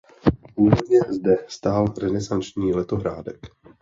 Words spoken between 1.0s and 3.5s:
zde stál renesanční letohrádek.